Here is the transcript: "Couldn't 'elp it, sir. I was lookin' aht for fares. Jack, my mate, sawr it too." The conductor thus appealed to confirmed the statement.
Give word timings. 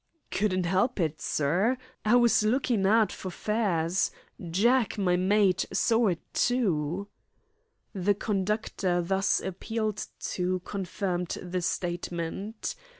"Couldn't 0.31 0.65
'elp 0.65 0.99
it, 0.99 1.21
sir. 1.21 1.77
I 2.03 2.15
was 2.15 2.41
lookin' 2.41 2.87
aht 2.87 3.11
for 3.11 3.29
fares. 3.29 4.09
Jack, 4.49 4.97
my 4.97 5.15
mate, 5.15 5.65
sawr 5.71 6.13
it 6.13 6.33
too." 6.33 7.07
The 7.93 8.15
conductor 8.15 9.03
thus 9.03 9.39
appealed 9.41 10.07
to 10.21 10.59
confirmed 10.61 11.37
the 11.43 11.61
statement. 11.61 12.73